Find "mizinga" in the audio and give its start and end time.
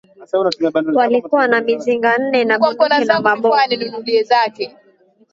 1.61-2.17